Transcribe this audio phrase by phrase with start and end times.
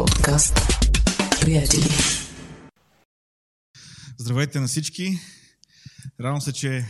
[0.00, 0.54] подкаст
[1.40, 1.88] Приятели.
[4.18, 5.18] Здравейте на всички!
[6.20, 6.86] Радвам се, че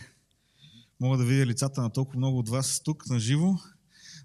[1.00, 3.54] мога да видя лицата на толкова много от вас тук на живо.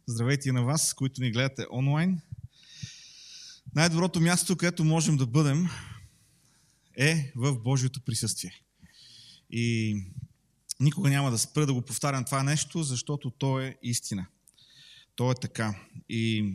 [0.07, 2.21] Здравейте и на вас, които ни гледате онлайн.
[3.75, 5.67] Най-доброто място, където можем да бъдем,
[6.97, 8.61] е в Божието присъствие.
[9.49, 9.95] И
[10.79, 14.27] никога няма да спра да го повтарям това нещо, защото то е истина.
[15.15, 15.79] То е така.
[16.09, 16.53] И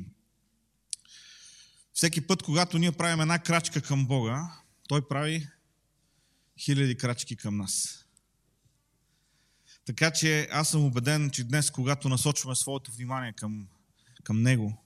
[2.01, 4.53] всеки път, когато ние правим една крачка към Бога,
[4.89, 5.49] Той прави
[6.59, 8.05] хиляди крачки към нас.
[9.85, 13.67] Така че аз съм убеден, че днес, когато насочваме своето внимание към,
[14.25, 14.85] към Него,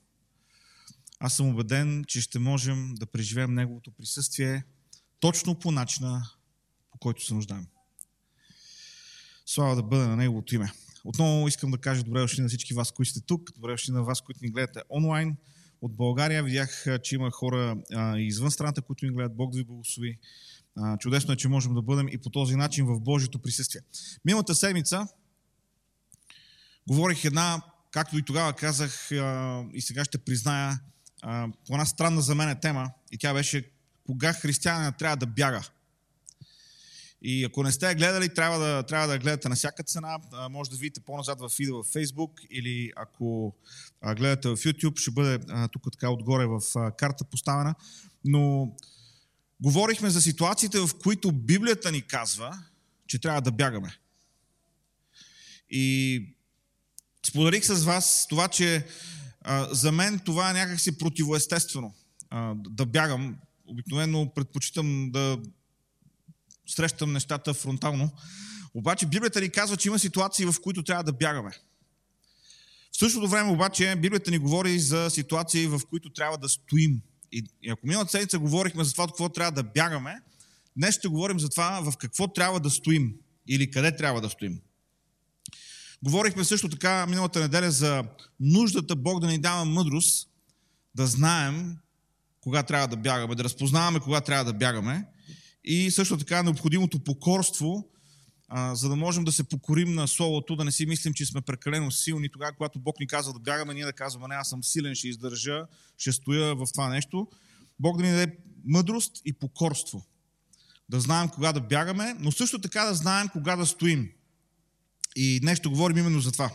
[1.19, 4.65] аз съм убеден, че ще можем да преживеем Неговото присъствие
[5.21, 6.31] точно по начина,
[6.91, 7.67] по който се нуждаем.
[9.47, 10.73] Слава да бъде на Неговото име.
[11.05, 14.03] Отново искам да кажа добре дошли на всички вас, които сте тук, добре дошли на
[14.03, 15.37] вас, които ни гледате онлайн.
[15.83, 19.37] От България видях, че има хора а, извън страната, които ни гледат.
[19.37, 20.19] Бог да ви благослови.
[20.77, 23.81] А, чудесно е, че можем да бъдем и по този начин в Божието присъствие.
[24.25, 25.09] Миналата седмица
[26.89, 30.81] говорих една, както и тогава казах, а, и сега ще призная,
[31.23, 33.71] а, по една странна за мен тема, и тя беше
[34.07, 35.63] кога християнина трябва да бяга.
[37.27, 40.19] И ако не сте гледали, трябва да, трябва да гледате на всяка цена.
[40.51, 43.57] Може да видите по-назад в фида в Facebook или ако
[44.17, 45.39] гледате в YouTube, ще бъде
[45.73, 46.61] тук така отгоре в
[46.97, 47.75] карта поставена.
[48.25, 48.73] Но
[49.61, 52.59] говорихме за ситуациите, в които Библията ни казва,
[53.07, 53.99] че трябва да бягаме.
[55.71, 56.27] И
[57.27, 58.87] споделих с вас това, че
[59.71, 61.95] за мен това е някакси противоестествено.
[62.57, 63.37] Да бягам.
[63.67, 65.39] Обикновено предпочитам да
[66.67, 68.11] срещам нещата фронтално.
[68.75, 71.51] Обаче Библията ни казва, че има ситуации, в които трябва да бягаме.
[72.93, 77.01] В същото време обаче Библията ни говори за ситуации, в които трябва да стоим.
[77.33, 80.21] И, и ако миналата седмица говорихме за това, какво трябва да бягаме,
[80.77, 83.15] днес ще говорим за това, в какво трябва да стоим
[83.49, 84.61] или къде трябва да стоим.
[86.03, 88.05] Говорихме също така миналата неделя за
[88.41, 90.29] нуждата Бог да ни дава мъдрост,
[90.95, 91.77] да знаем
[92.41, 95.07] кога трябва да бягаме, да разпознаваме кога трябва да бягаме
[95.65, 97.89] и също така необходимото покорство,
[98.49, 101.41] а, за да можем да се покорим на Словото, да не си мислим, че сме
[101.41, 102.29] прекалено силни.
[102.29, 105.09] Тогава, когато Бог ни казва да бягаме, ние да казваме, не, аз съм силен, ще
[105.09, 105.67] издържа,
[105.99, 107.29] ще стоя в това нещо.
[107.81, 110.07] Бог да ни даде мъдрост и покорство.
[110.89, 114.11] Да знаем кога да бягаме, но също така да знаем кога да стоим.
[115.17, 116.51] И днес ще говорим именно за това.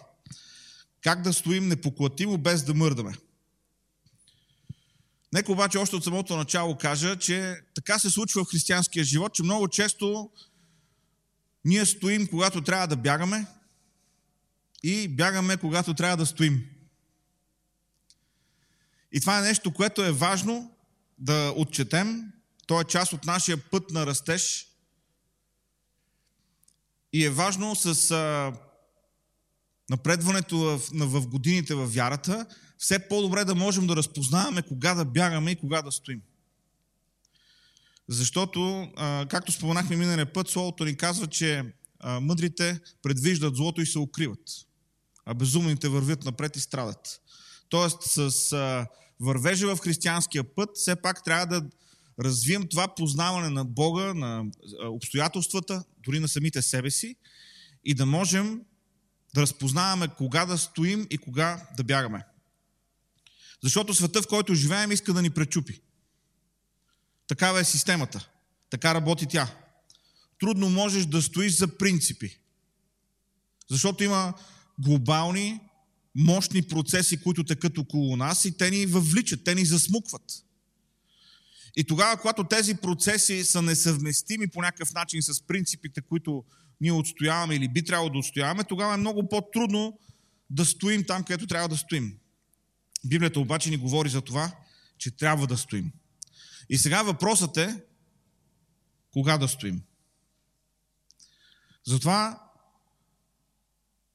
[1.01, 3.13] Как да стоим непоклатимо, без да мърдаме.
[5.33, 9.43] Нека обаче още от самото начало кажа, че така се случва в християнския живот, че
[9.43, 10.29] много често
[11.65, 13.45] ние стоим, когато трябва да бягаме
[14.83, 16.65] и бягаме, когато трябва да стоим.
[19.11, 20.71] И това е нещо, което е важно
[21.17, 22.31] да отчетем.
[22.67, 24.67] То е част от нашия път на растеж.
[27.13, 28.11] И е важно с
[29.89, 32.45] напредването в, в годините в вярата,
[32.77, 36.21] все по-добре да можем да разпознаваме кога да бягаме и кога да стоим.
[38.07, 38.91] Защото,
[39.29, 41.63] както споменахме миналия път, Словото ни казва, че
[42.21, 44.49] мъдрите предвиждат злото и се укриват,
[45.25, 47.21] а безумните вървят напред и страдат.
[47.69, 48.85] Тоест, с
[49.19, 51.69] вървежа в християнския път, все пак трябва да
[52.19, 54.45] развием това познаване на Бога, на
[54.83, 57.15] обстоятелствата, дори на самите себе си
[57.83, 58.61] и да можем
[59.33, 62.25] да разпознаваме кога да стоим и кога да бягаме.
[63.63, 65.81] Защото света, в който живеем, иска да ни пречупи.
[67.27, 68.29] Такава е системата.
[68.69, 69.55] Така работи тя.
[70.39, 72.39] Трудно можеш да стоиш за принципи.
[73.69, 74.33] Защото има
[74.79, 75.59] глобални,
[76.15, 80.23] мощни процеси, които текат около нас и те ни въвличат, те ни засмукват.
[81.75, 86.43] И тогава, когато тези процеси са несъвместими по някакъв начин с принципите, които
[86.81, 89.99] ние отстояваме или би трябвало да отстояваме, тогава е много по-трудно
[90.49, 92.19] да стоим там, където трябва да стоим.
[93.05, 94.51] Библията обаче ни говори за това,
[94.97, 95.91] че трябва да стоим.
[96.69, 97.83] И сега въпросът е,
[99.11, 99.81] кога да стоим.
[101.85, 102.49] Затова,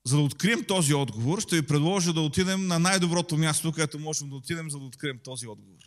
[0.05, 4.29] за да открием този отговор, ще ви предложа да отидем на най-доброто място, където можем
[4.29, 5.83] да отидем, за да открием този отговор.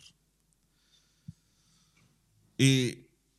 [2.58, 2.98] И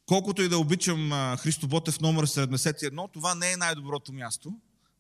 [0.10, 4.54] колкото и да обичам Христо Ботев номер 71, това не е най-доброто място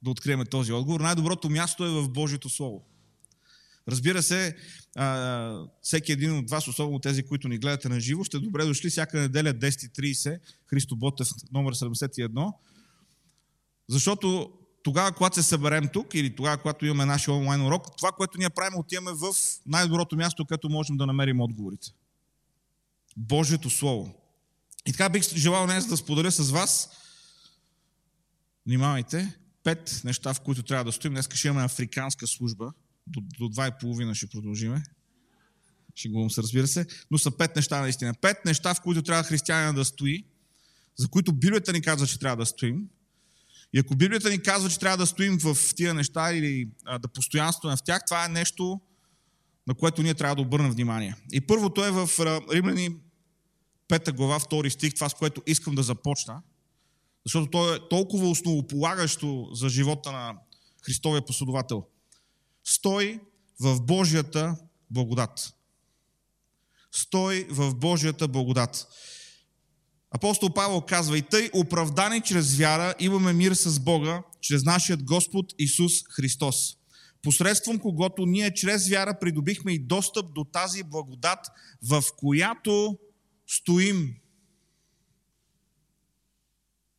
[0.03, 0.99] да открием този отговор.
[0.99, 2.85] Най-доброто място е в Божието Слово.
[3.87, 4.55] Разбира се,
[5.81, 9.19] всеки един от вас, особено тези, които ни гледате на живо, ще добре дошли всяка
[9.19, 12.53] неделя 10.30, Христо Ботев, номер 71.
[13.87, 14.51] Защото
[14.83, 18.49] тогава, когато се съберем тук или тогава, когато имаме нашия онлайн урок, това, което ние
[18.49, 19.33] правим, отиваме в
[19.65, 21.87] най-доброто място, където можем да намерим отговорите.
[23.17, 24.15] Божието Слово.
[24.87, 26.89] И така бих желал днес да споделя с вас,
[28.65, 31.13] внимавайте, пет неща, в които трябва да стоим.
[31.13, 32.71] Днес ще имаме африканска служба.
[33.07, 34.83] До, до два и половина ще продължиме.
[35.95, 36.85] Шегувам се, разбира се.
[37.11, 38.13] Но са пет неща наистина.
[38.13, 40.25] Пет неща, в които трябва християнина да стои,
[40.97, 42.89] за които Библията ни казва, че трябва да стоим.
[43.73, 47.07] И ако Библията ни казва, че трябва да стоим в тия неща или а, да
[47.07, 48.81] постоянстваме в тях, това е нещо,
[49.67, 51.15] на което ние трябва да обърнем внимание.
[51.31, 52.09] И първото е в
[52.53, 52.95] Римляни
[53.89, 56.41] 5 глава, 2 стих, това с което искам да започна,
[57.25, 60.35] защото то е толкова основополагащо за живота на
[60.81, 61.85] Христовия последовател.
[62.63, 63.19] Стой
[63.59, 64.55] в Божията
[64.91, 65.53] благодат.
[66.91, 68.87] Стой в Божията благодат.
[70.11, 75.45] Апостол Павел казва и тъй, оправдани чрез вяра, имаме мир с Бога, чрез нашият Господ
[75.59, 76.79] Исус Христос
[77.21, 81.39] посредством когото ние чрез вяра придобихме и достъп до тази благодат,
[81.83, 82.97] в която
[83.49, 84.15] стоим.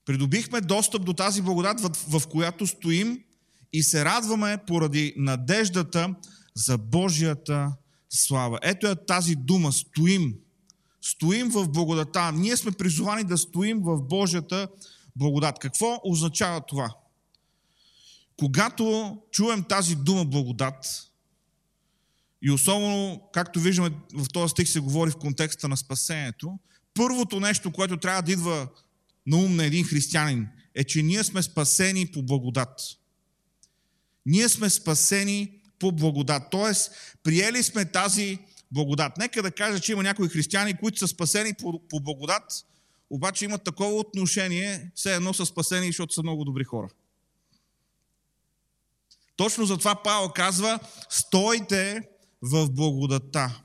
[0.04, 3.24] Придобихме достъп до тази благодат, в, в която стоим
[3.72, 6.14] и се радваме поради надеждата
[6.54, 7.72] за Божията
[8.08, 8.58] слава.
[8.62, 10.34] Ето е тази дума стоим.
[11.02, 12.32] Стоим в благодата.
[12.32, 14.68] Ние сме призовани да стоим в Божията
[15.16, 15.58] благодат.
[15.58, 16.94] Какво означава това?
[18.36, 21.09] Когато чуем тази дума благодат,
[22.42, 26.58] и особено, както виждаме в този стих се говори в контекста на спасението,
[26.94, 28.68] първото нещо, което трябва да идва
[29.26, 32.80] на ум на един християнин, е, че ние сме спасени по благодат.
[34.26, 36.42] Ние сме спасени по благодат.
[36.50, 36.92] Тоест,
[37.22, 38.38] приели сме тази
[38.72, 39.18] благодат.
[39.18, 42.66] Нека да кажа, че има някои християни, които са спасени по, по благодат,
[43.10, 46.88] обаче имат такова отношение, все едно са спасени, защото са много добри хора.
[49.36, 50.78] Точно затова Павел казва,
[51.08, 52.02] стойте
[52.42, 53.62] в благодата.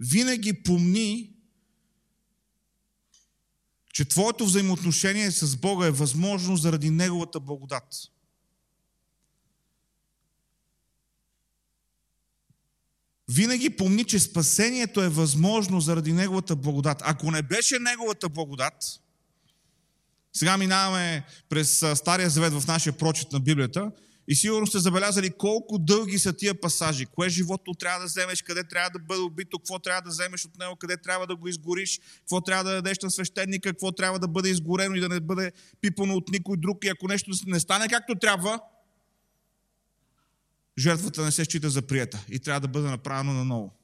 [0.00, 1.30] Винаги помни,
[3.92, 7.84] че твоето взаимоотношение с Бога е възможно заради Неговата благодат.
[13.28, 17.02] Винаги помни, че спасението е възможно заради Неговата благодат.
[17.04, 18.74] Ако не беше Неговата благодат,
[20.32, 23.92] сега минаваме през Стария завет в нашия прочет на Библията,
[24.30, 27.06] и сигурно сте забелязали колко дълги са тия пасажи.
[27.06, 30.58] Кое живото трябва да вземеш, къде трябва да бъде убито, какво трябва да вземеш от
[30.58, 34.28] него, къде трябва да го изгориш, какво трябва да дадеш на свещеника, какво трябва да
[34.28, 36.84] бъде изгорено и да не бъде пипано от никой друг.
[36.84, 38.60] И ако нещо не стане както трябва,
[40.78, 43.74] жертвата не се счита за прията и трябва да бъде направено наново.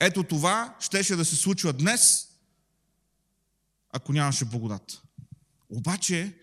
[0.00, 2.28] Ето това щеше да се случва днес,
[3.90, 5.02] ако нямаше благодат.
[5.68, 6.38] Обаче,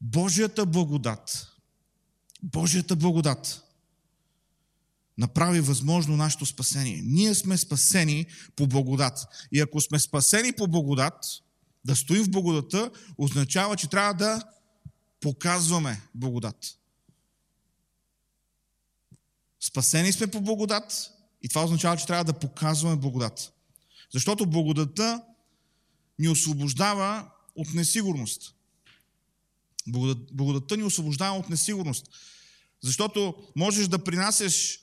[0.00, 1.52] Божията благодат,
[2.42, 3.62] Божията благодат
[5.18, 7.02] направи възможно нашето спасение.
[7.04, 8.26] Ние сме спасени
[8.56, 9.26] по благодат.
[9.52, 11.24] И ако сме спасени по благодат,
[11.84, 14.42] да стоим в благодата, означава, че трябва да
[15.20, 16.78] показваме благодат.
[19.60, 21.10] Спасени сме по благодат
[21.42, 23.52] и това означава, че трябва да показваме благодат.
[24.12, 25.22] Защото благодата
[26.18, 28.55] ни освобождава от несигурност.
[30.32, 32.06] Благодатта ни освобождава от несигурност.
[32.82, 34.80] Защото можеш да принасяш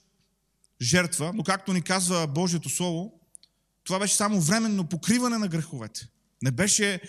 [0.82, 3.14] жертва, но както ни казва Божието Слово,
[3.84, 6.08] това беше само временно покриване на греховете.
[6.42, 7.02] Не беше,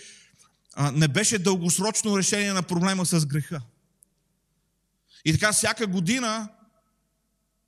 [0.74, 3.60] а, не беше дългосрочно решение на проблема с греха.
[5.24, 6.48] И така всяка година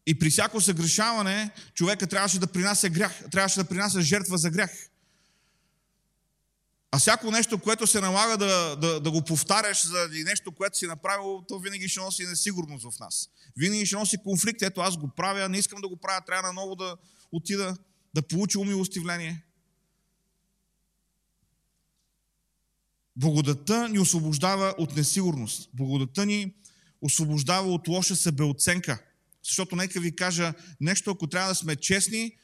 [0.07, 4.71] и при всяко съгрешаване човека трябваше да принася грях, трябваше да принася жертва за грях.
[6.91, 10.87] А всяко нещо, което се налага да, да, да го повтаряш заради нещо, което си
[10.87, 13.31] направил, то винаги ще носи несигурност в нас.
[13.57, 14.63] Винаги ще носи конфликт.
[14.63, 16.97] Ето аз го правя, не искам да го правя, трябва наново да
[17.33, 17.77] отида,
[18.15, 19.43] да получа умилостивление.
[23.17, 25.71] Благодата ни освобождава от несигурност.
[25.75, 26.55] Благодата ни
[27.01, 29.03] освобождава от лоша себеоценка.
[29.43, 32.37] Защото нека ви кажа нещо, ако трябва да сме честни,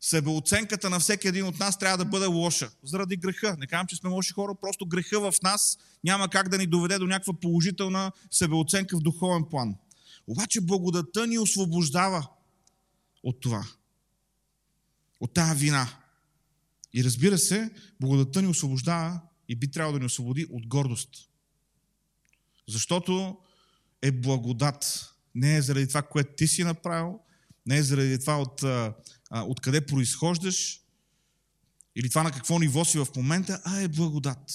[0.00, 2.70] себеоценката на всеки един от нас трябва да бъде лоша.
[2.82, 3.56] Заради греха.
[3.58, 6.98] Не казвам, че сме лоши хора, просто греха в нас няма как да ни доведе
[6.98, 9.74] до някаква положителна себеоценка в духовен план.
[10.26, 12.28] Обаче благодата ни освобождава
[13.22, 13.66] от това.
[15.20, 15.88] От тази вина.
[16.94, 17.70] И разбира се,
[18.00, 21.10] благодата ни освобождава и би трябвало да ни освободи от гордост.
[22.68, 23.36] Защото
[24.02, 25.10] е благодат.
[25.34, 27.18] Не е заради това, което ти си направил,
[27.66, 28.64] не е заради това от
[29.42, 30.80] откъде произхождаш
[31.96, 34.52] или това на какво ниво си в момента, а е благодат.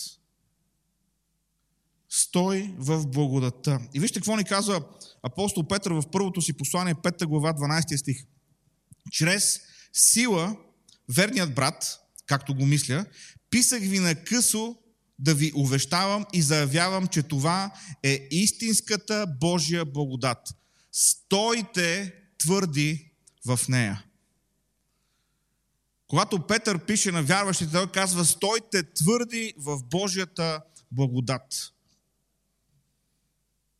[2.09, 3.79] Стой в благодата.
[3.93, 4.83] И вижте какво ни казва
[5.23, 8.25] апостол Петър в първото си послание, 5 глава, 12 стих.
[9.11, 9.59] Чрез
[9.93, 10.57] сила,
[11.15, 13.05] верният брат, както го мисля,
[13.49, 14.75] писах ви на късо
[15.19, 17.71] да ви увещавам и заявявам, че това
[18.03, 20.49] е истинската Божия благодат.
[20.91, 23.11] Стойте твърди
[23.45, 24.03] в нея.
[26.09, 30.61] Когато Петър пише на вярващите, той казва, стойте твърди в Божията
[30.91, 31.73] благодат.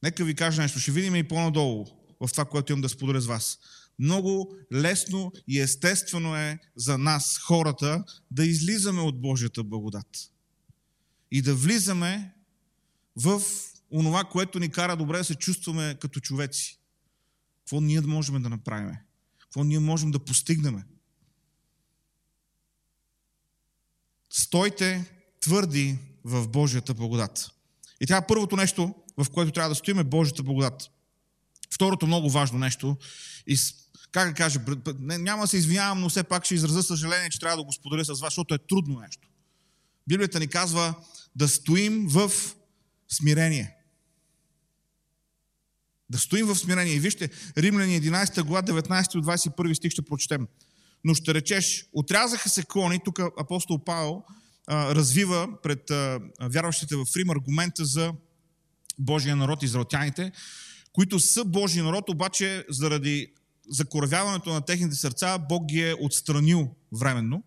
[0.04, 1.86] Нека ви кажа нещо, ще видим и по-надолу
[2.20, 3.60] в това, което имам да споделя с вас.
[4.00, 10.32] Много лесно и естествено е за нас, хората, да излизаме от Божията благодат.
[11.32, 12.34] И да влизаме
[13.16, 13.42] в
[13.92, 16.80] онова, което ни кара добре да се чувстваме като човеци.
[17.60, 18.96] Какво ние можем да направим?
[19.40, 20.84] Какво ние можем да постигнем?
[24.30, 25.06] Стойте
[25.42, 27.52] твърди в Божията благодат.
[28.02, 30.90] И е първото нещо, в което трябва да стоим, е Божията благодат.
[31.72, 32.98] Второто много важно нещо,
[33.48, 33.58] и
[34.12, 34.60] как да кажа,
[35.00, 38.06] няма да се извинявам, но все пак ще изразя съжаление, че трябва да го споделя
[38.06, 39.28] с вас, защото е трудно нещо.
[40.08, 40.94] Библията ни казва
[41.36, 42.32] да стоим в
[43.10, 43.76] смирение.
[46.10, 46.94] Да стоим в смирение.
[46.94, 50.48] И вижте, Римляни 11 глава, 19 от 21 стих ще прочетем.
[51.04, 54.24] Но ще речеш, отрязаха се клони, тук апостол Павел
[54.70, 58.14] развива пред а, вярващите в Рим аргумента за
[59.00, 60.32] Божия народ, израелтяните,
[60.94, 63.28] които са Божия народ, обаче заради
[63.70, 67.44] закоравяването на техните сърца, Бог ги е отстранил временно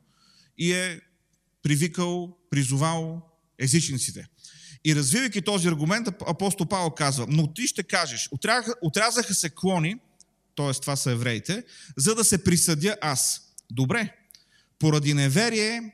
[0.58, 1.00] и е
[1.62, 3.22] привикал, призовал
[3.58, 4.26] езичниците.
[4.84, 8.28] И развивайки този аргумент, апостол Павел казва, но ти ще кажеш,
[8.82, 9.96] отрязаха се клони,
[10.56, 10.72] т.е.
[10.72, 11.64] това са евреите,
[11.96, 13.42] за да се присъдя аз.
[13.70, 14.16] Добре,
[14.78, 15.92] поради неверие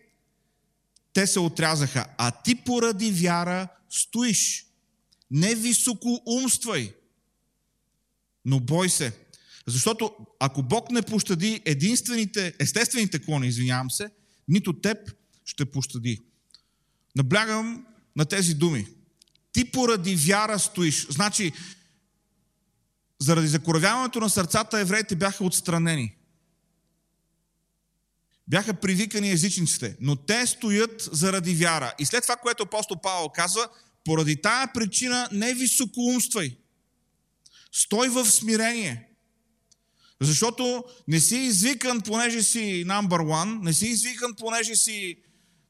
[1.13, 4.67] те се отрязаха, а ти поради вяра стоиш.
[5.31, 6.95] Не високо умствай,
[8.45, 9.13] но бой се.
[9.67, 14.11] Защото ако Бог не пощади единствените, естествените клони, извинявам се,
[14.49, 14.99] нито теб
[15.45, 16.23] ще пощади.
[17.17, 17.87] Наблягам
[18.17, 18.87] на тези думи.
[19.53, 21.07] Ти поради вяра стоиш.
[21.11, 21.53] Значи,
[23.21, 26.15] заради закоравяването на сърцата евреите бяха отстранени.
[28.49, 31.95] Бяха привикани езичниците, но те стоят заради вяра.
[31.99, 33.69] И след това, което апостол Павел казва,
[34.05, 36.57] поради тая причина не високоумствай.
[37.73, 39.09] Стой в смирение.
[40.21, 45.17] Защото не си извикан, понеже си number one, не си извикан, понеже си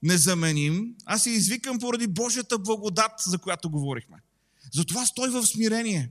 [0.02, 4.16] незаменим, аз си извикам поради Божията благодат, за която говорихме.
[4.72, 6.10] Затова стой в смирение.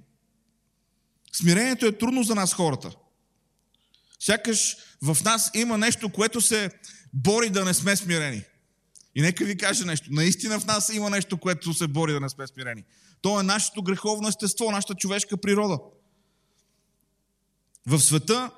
[1.33, 2.91] Смирението е трудно за нас хората.
[4.19, 6.69] Сякаш в нас има нещо, което се
[7.13, 8.43] бори да не сме смирени.
[9.15, 10.07] И нека ви кажа нещо.
[10.11, 12.83] Наистина в нас има нещо, което се бори да не сме смирени.
[13.21, 15.79] То е нашето греховно естество, нашата човешка природа.
[17.85, 18.51] В света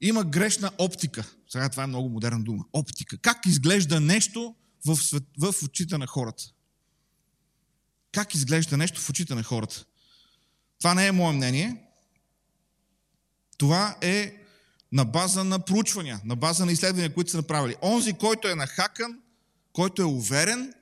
[0.00, 1.30] има грешна оптика.
[1.48, 2.64] Сега това е много модерна дума.
[2.72, 3.18] Оптика.
[3.18, 4.54] Как изглежда нещо
[4.86, 6.44] в, свет, в очите на хората?
[8.12, 9.84] Как изглежда нещо в очите на хората?
[10.80, 11.76] Това не е мое мнение.
[13.58, 14.36] Това е
[14.92, 17.76] на база на проучвания, на база на изследвания, които са направили.
[17.82, 19.20] Онзи, който е нахакан,
[19.72, 20.74] който е уверен,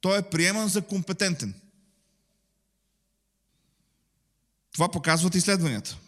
[0.00, 1.54] той е приеман за компетентен.
[4.72, 5.98] Това показват изследванията.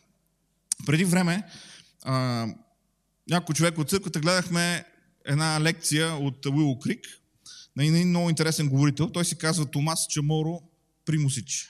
[0.87, 1.51] Преди време
[2.03, 2.47] а,
[3.29, 4.85] някой човек от църквата гледахме
[5.25, 7.07] една лекция от Уило Крик
[7.77, 9.11] на един много интересен говорител.
[9.11, 10.63] Той се казва Томас Чаморо
[11.05, 11.70] Примусич.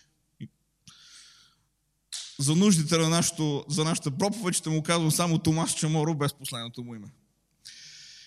[2.41, 6.83] За нуждите на нашото, за нашата проповед ще му казвам само Томас Чаморо без последното
[6.85, 7.09] му име.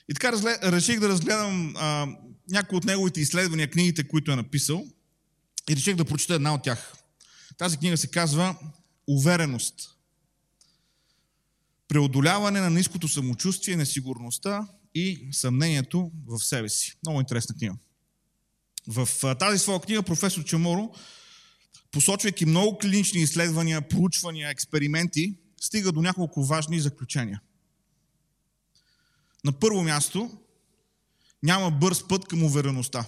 [0.10, 2.08] И така разглед, реших да разгледам а,
[2.50, 4.86] някои от неговите изследвания, книгите, които е написал
[5.70, 6.94] и реших да прочета една от тях.
[7.58, 8.56] Тази книга се казва
[9.08, 9.94] Увереност
[11.88, 16.98] преодоляване на ниското самочувствие, несигурността и съмнението в себе си.
[17.06, 17.76] Много интересна книга.
[18.88, 20.94] В тази своя книга професор Чаморо,
[21.94, 27.42] посочвайки много клинични изследвания, проучвания, експерименти, стига до няколко важни заключения.
[29.46, 30.32] На първо място,
[31.44, 33.06] няма бърз път към увереността.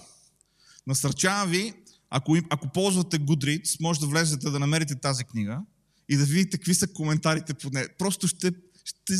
[0.86, 1.74] Насърчавам ви,
[2.10, 5.60] ако, ако ползвате Goodreads, може да влезете да намерите тази книга
[6.08, 7.88] и да видите какви са коментарите под нея.
[7.98, 8.52] Просто ще
[8.84, 9.14] ще,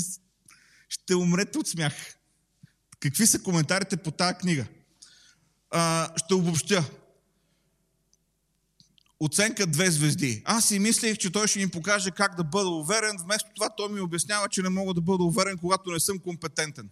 [0.88, 1.94] ще умрете от смях.
[3.00, 4.66] Какви са коментарите по тази книга?
[5.70, 6.85] А, ще обобщя.
[9.20, 10.42] Оценка две звезди.
[10.44, 13.16] Аз си мислех, че той ще ни покаже как да бъда уверен.
[13.25, 16.90] Вместо това той ми обяснява, че не мога да бъда уверен, когато не съм компетентен.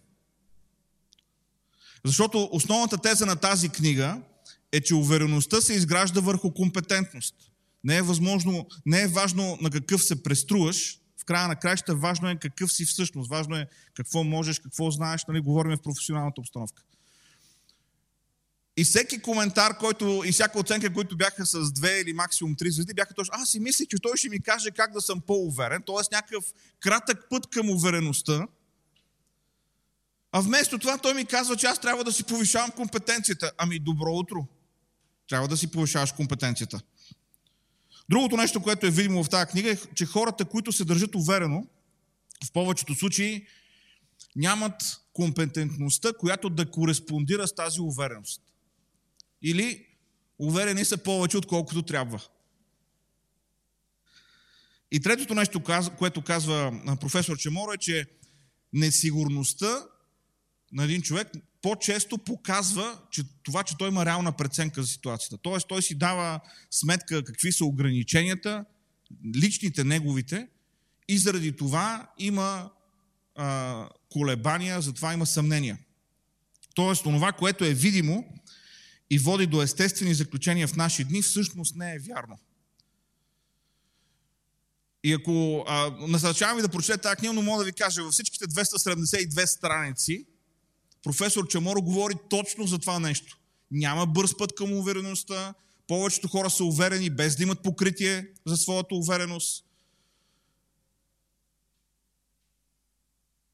[2.05, 4.21] Защото основната теза на тази книга
[4.71, 7.35] е, че увереността се изгражда върху компетентност.
[7.83, 12.29] Не е възможно, не е важно на какъв се преструваш, В края на краища важно
[12.29, 16.83] е какъв си всъщност, важно е какво можеш, какво знаеш, нали, говорим в професионалната обстановка.
[18.77, 22.93] И всеки коментар, който, и всяка оценка, които бяха с две или максимум три звезди,
[22.93, 26.15] бяха точно, аз си мислех, че той ще ми каже как да съм по-уверен, т.е.
[26.15, 26.45] някакъв
[26.79, 28.47] кратък път към увереността.
[30.31, 33.51] А вместо това той ми казва, че аз трябва да си повишавам компетенцията.
[33.57, 34.47] Ами добро утро.
[35.29, 36.81] Трябва да си повишаваш компетенцията.
[38.09, 41.65] Другото нещо, което е видимо в тази книга е, че хората, които се държат уверено,
[42.45, 43.47] в повечето случаи
[44.35, 48.41] нямат компетентността, която да кореспондира с тази увереност.
[49.45, 49.85] Или
[50.39, 52.21] уверени са повече, отколкото трябва.
[54.91, 55.63] И третото нещо,
[55.97, 58.05] което казва професор Чеморо е, че
[58.73, 59.85] несигурността
[60.71, 61.27] на един човек
[61.61, 65.37] по-често показва че това, че той има реална преценка за ситуацията.
[65.37, 66.39] Тоест, той си дава
[66.71, 68.65] сметка какви са ограниченията,
[69.35, 70.47] личните неговите,
[71.07, 72.71] и заради това има
[73.35, 75.77] а, колебания, затова има съмнения.
[76.75, 78.25] Тоест, това, което е видимо
[79.09, 82.39] и води до естествени заключения в наши дни, всъщност не е вярно.
[85.03, 85.65] И ако
[86.07, 90.25] насърчавам ви да прочете тази книга, но мога да ви кажа, във всичките 272 страници,
[91.03, 93.39] професор Чаморо говори точно за това нещо.
[93.71, 95.53] Няма бърз път към увереността.
[95.87, 99.65] Повечето хора са уверени без да имат покритие за своята увереност.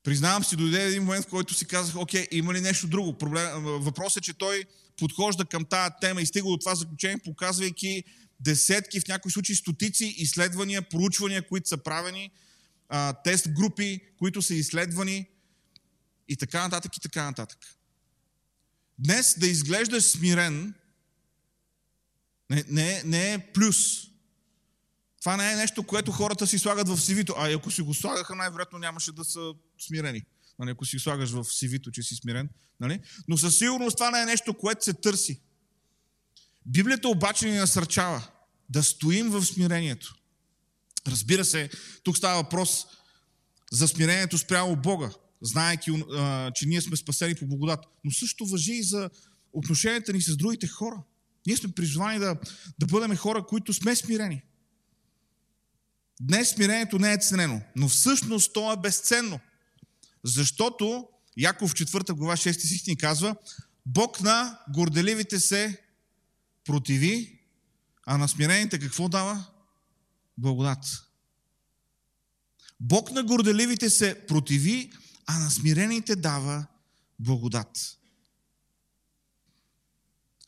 [0.03, 3.17] Признавам си, дойде един момент, в който си казах, окей, има ли нещо друго?
[3.17, 3.63] Проблем...
[3.63, 4.65] Въпросът е, че той
[5.01, 8.03] подхожда към тази тема и стига до това заключение, показвайки
[8.39, 12.31] десетки, в някои случаи стотици изследвания, проучвания, които са правени,
[13.23, 15.27] тест групи, които са изследвани
[16.27, 17.59] и така нататък и така нататък.
[18.99, 20.73] Днес да изглеждаш смирен
[22.49, 23.77] не, не, не е плюс.
[25.19, 27.33] Това не е нещо, което хората си слагат в CV-то.
[27.37, 30.23] А ако си го слагаха, най-вероятно нямаше да са смирени.
[30.61, 32.49] Нали, ако си слагаш в CV-то, че си смирен.
[32.79, 32.99] Нали?
[33.27, 35.41] Но със сигурност това не е нещо, което се търси.
[36.65, 38.27] Библията обаче ни насърчава
[38.69, 40.15] да стоим в смирението.
[41.07, 41.69] Разбира се,
[42.03, 42.85] тук става въпрос
[43.71, 45.91] за смирението спрямо Бога знаеки,
[46.55, 47.85] че ние сме спасени по благодат.
[48.03, 49.09] Но също въжи и за
[49.53, 51.03] отношенията ни с другите хора.
[51.47, 52.35] Ние сме призвани да,
[52.79, 54.41] да бъдем хора, които сме смирени.
[56.21, 59.39] Днес смирението не е ценено, но всъщност то е безценно.
[60.23, 61.07] Защото
[61.37, 63.35] Яков 4 глава 6 стих ни казва
[63.85, 65.81] Бог на горделивите се
[66.65, 67.39] противи,
[68.05, 69.45] а на смирените какво дава?
[70.37, 70.85] Благодат.
[72.79, 74.91] Бог на горделивите се противи,
[75.25, 76.65] а на смирените дава
[77.19, 77.97] благодат.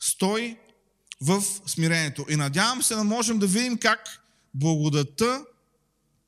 [0.00, 0.58] Стой
[1.20, 2.26] в смирението.
[2.28, 4.22] И надявам се да можем да видим как
[4.54, 5.44] благодата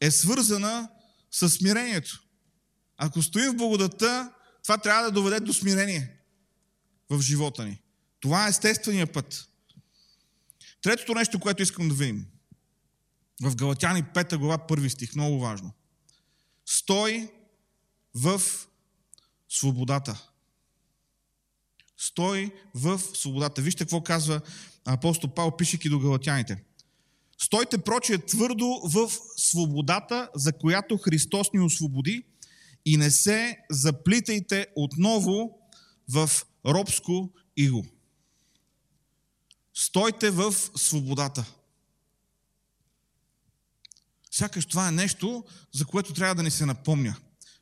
[0.00, 0.88] е свързана
[1.30, 2.25] с смирението.
[2.98, 4.32] Ако стоим в благодата,
[4.62, 6.16] това трябва да доведе до смирение
[7.10, 7.80] в живота ни.
[8.20, 9.48] Това е естествения път.
[10.82, 12.26] Третото нещо, което искам да видим.
[13.42, 15.72] В Галатяни 5 глава 1 стих, много важно.
[16.66, 17.30] Стой
[18.14, 18.42] в
[19.48, 20.28] свободата.
[21.96, 23.62] Стой в свободата.
[23.62, 24.40] Вижте какво казва
[24.84, 26.62] апостол Павел, пишейки до галатяните.
[27.38, 32.24] Стойте проче твърдо в свободата, за която Христос ни освободи
[32.86, 35.58] и не се заплитайте отново
[36.08, 36.30] в
[36.66, 37.86] робско иго.
[39.74, 41.44] Стойте в свободата.
[44.30, 47.16] Сякаш това е нещо, за което трябва да ни се напомня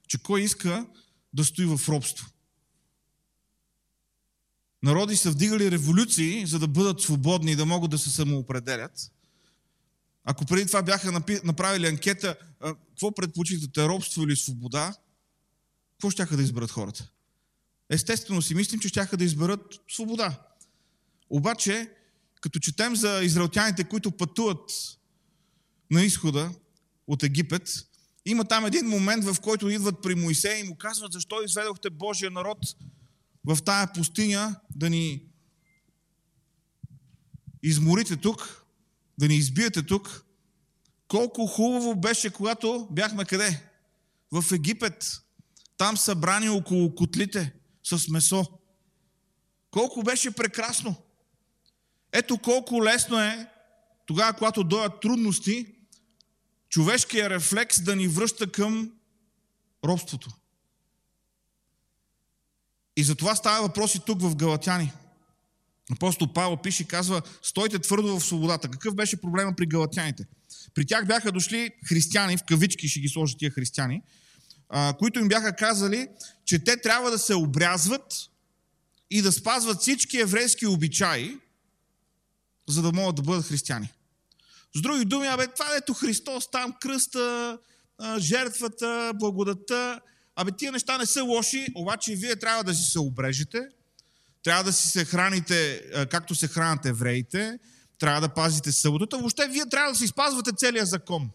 [0.09, 0.87] че кой иска
[1.33, 2.27] да стои в робство.
[4.83, 9.13] Народи са вдигали революции, за да бъдат свободни и да могат да се самоопределят.
[10.25, 14.95] Ако преди това бяха направили анкета, какво предпочитате, робство или свобода,
[16.05, 17.11] какво ще да изберат хората?
[17.91, 20.41] Естествено си мислим, че ще да изберат свобода.
[21.31, 21.91] Обаче,
[22.41, 24.71] като четем за израелтяните, които пътуват
[25.91, 26.51] на изхода
[27.07, 27.87] от Египет,
[28.27, 32.31] има там един момент, в който идват при Моисей и му казват, защо изведохте Божия
[32.31, 32.59] народ
[33.45, 35.23] в тая пустиня да ни
[37.63, 38.65] изморите тук,
[39.19, 40.25] да ни избиете тук.
[41.09, 43.63] Колко хубаво беше, когато бяхме къде?
[44.33, 45.24] В Египет.
[45.77, 47.53] Там събрани около котлите
[47.85, 48.47] с месо.
[49.71, 50.97] Колко беше прекрасно.
[52.13, 53.49] Ето колко лесно е
[54.07, 55.75] тогава, когато дойдат трудности,
[56.69, 58.93] човешкия рефлекс да ни връща към
[59.85, 60.31] робството.
[62.97, 64.93] И за това става въпрос и тук в Галатяни.
[65.93, 68.71] Апостол Павел пише и казва, стойте твърдо в свободата.
[68.71, 70.27] Какъв беше проблема при галатяните?
[70.75, 74.03] При тях бяха дошли християни, в кавички ще ги сложат тия християни,
[74.99, 76.09] които им бяха казали,
[76.45, 78.15] че те трябва да се обрязват
[79.11, 81.39] и да спазват всички еврейски обичаи,
[82.69, 83.93] за да могат да бъдат християни.
[84.77, 87.59] С други думи, абе, това ето Христос, там кръста,
[88.19, 90.01] жертвата, благодата,
[90.37, 93.69] абе, тия неща не са лоши, обаче вие трябва да си се обрежете,
[94.43, 97.59] трябва да си се храните, както се хранят евреите,
[97.99, 101.31] трябва да пазите съботата, въобще вие трябва да си спазвате целия закон.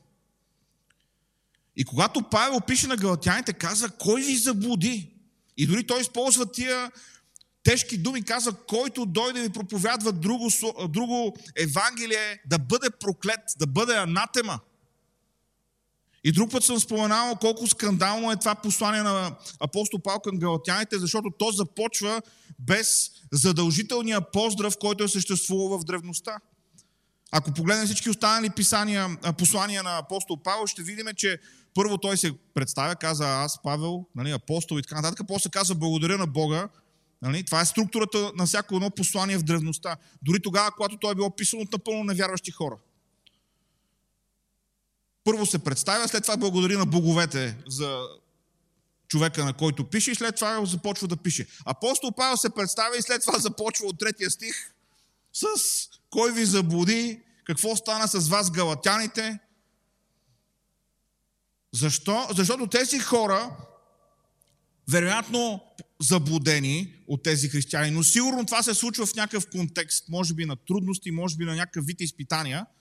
[1.80, 5.12] И когато Павел пише на галатяните, каза, кой ви заблуди?
[5.58, 6.92] И дори той използва тия
[7.64, 10.50] тежки думи, казва, който дойде ви проповядва друго,
[10.90, 14.60] друго Евангелие, да бъде проклет, да бъде анатема.
[16.24, 21.00] И друг път съм споменавал колко скандално е това послание на апостол Павел към галатяните,
[21.00, 22.22] защото то започва
[22.60, 26.40] без задължителния поздрав, който е съществувал в древността.
[27.32, 31.40] Ако погледнем всички останали писания, послания на апостол Павел, ще видим, че
[31.80, 36.18] първо той се представя, каза аз, Павел, нали, апостол и така нататък, после казва благодаря
[36.18, 36.70] на Бога.
[37.22, 39.98] Нали, това е структурата на всяко едно послание в древността.
[40.22, 42.78] Дори тогава, когато той е било писано от напълно невярващи хора.
[45.24, 48.02] Първо се представя, след това благодари на боговете за
[49.08, 51.48] човека, на който пише, и след това започва да пише.
[51.66, 54.56] Апостол Павел се представя и след това започва от третия стих
[55.34, 55.46] с
[56.10, 59.40] кой ви заблуди, какво стана с вас галатяните.
[61.74, 62.28] Защо?
[62.36, 63.52] Защото тези хора,
[64.90, 65.64] вероятно
[66.02, 70.56] заблудени от тези християни, но сигурно това се случва в някакъв контекст, може би на
[70.56, 72.66] трудности, може би на някакъв вид изпитания–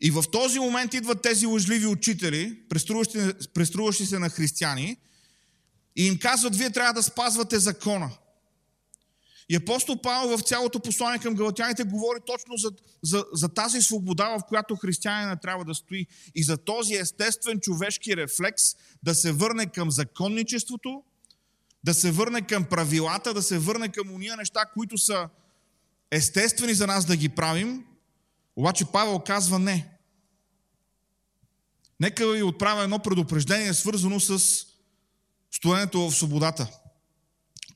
[0.00, 2.58] и в този момент идват тези лъжливи учители,
[3.54, 4.96] преструващи, се на християни,
[5.96, 8.10] и им казват, вие трябва да спазвате закона.
[9.50, 12.70] И апостол Павел в цялото послание към галатяните говори точно за,
[13.02, 16.06] за, за тази свобода, в която християнина трябва да стои.
[16.34, 18.62] И за този естествен човешки рефлекс
[19.02, 21.02] да се върне към законничеството,
[21.84, 25.28] да се върне към правилата, да се върне към уния неща, които са
[26.10, 27.84] естествени за нас да ги правим,
[28.56, 29.88] обаче Павел казва не.
[32.00, 34.66] Нека ви отправя едно предупреждение, свързано с
[35.50, 36.80] стоенето в свободата.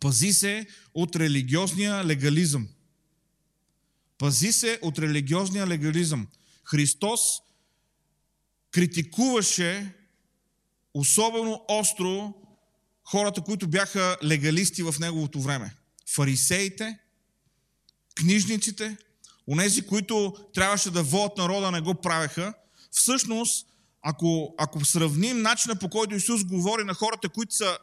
[0.05, 2.69] Пази се от религиозния легализъм.
[4.19, 6.27] Пази се от религиозния легализъм.
[6.65, 7.21] Христос
[8.71, 9.95] критикуваше
[10.95, 12.35] особено остро
[13.05, 15.75] хората, които бяха легалисти в неговото време.
[16.15, 16.99] Фарисеите,
[18.15, 18.97] книжниците,
[19.49, 22.55] Онези, които трябваше да водят народа, не го правеха.
[22.91, 23.67] Всъщност,
[24.03, 27.79] ако, ако сравним начина по който Исус говори на хората, които са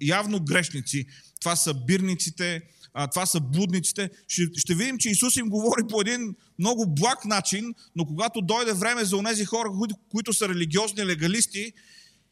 [0.00, 1.06] явно грешници,
[1.40, 2.62] това са бирниците,
[3.12, 7.74] това са будниците, ще, ще видим, че Исус им говори по един много благ начин,
[7.96, 11.72] но когато дойде време за онези хора, които, които са религиозни легалисти,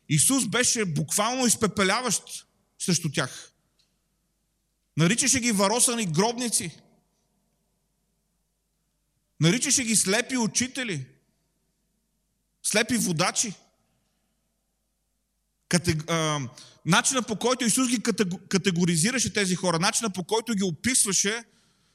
[0.09, 2.47] Исус беше буквално изпепеляващ
[2.79, 3.53] срещу тях.
[4.97, 6.71] Наричаше ги варосани гробници.
[9.41, 11.07] Наричаше ги слепи учители,
[12.63, 13.53] слепи водачи.
[15.69, 16.11] Катег...
[16.87, 18.03] Начина по който Исус ги
[18.49, 21.45] категоризираше тези хора, начина по който ги описваше,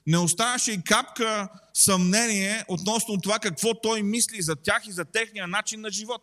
[0.07, 5.47] не оставаше и капка съмнение относно това какво той мисли за тях и за техния
[5.47, 6.21] начин на живот.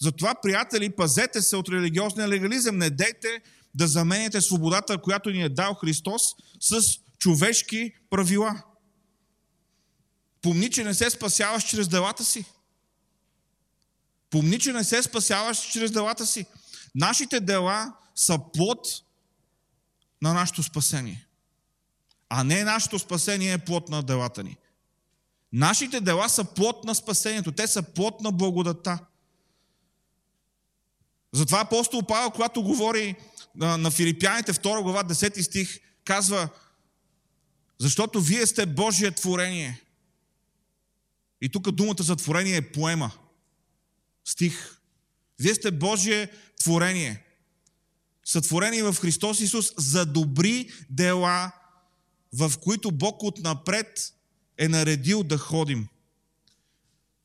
[0.00, 2.78] Затова, приятели, пазете се от религиозния легализъм.
[2.78, 3.40] Не дейте
[3.74, 6.22] да заменяте свободата, която ни е дал Христос,
[6.60, 6.82] с
[7.18, 8.62] човешки правила.
[10.42, 12.44] Помни, че не се спасяваш чрез делата си.
[14.30, 16.46] Помни, че не се спасяваш чрез делата си.
[16.94, 18.88] Нашите дела са плод
[20.22, 21.26] на нашето спасение.
[22.28, 24.56] А не нашето спасение е плод на делата ни.
[25.52, 27.52] Нашите дела са плод на спасението.
[27.52, 28.98] Те са плод на благодата.
[31.32, 33.16] Затова апостол Павел, когато говори
[33.54, 36.48] на Филипяните 2 глава 10 стих, казва,
[37.78, 39.82] защото вие сте Божие творение–
[41.40, 43.10] и тук думата за творение е поема.
[44.24, 44.77] Стих.
[45.38, 46.28] Вие сте Божие
[46.60, 47.24] творение.
[48.24, 51.52] Сътворени в Христос Исус за добри дела,
[52.32, 54.14] в които Бог отнапред
[54.58, 55.88] е наредил да ходим.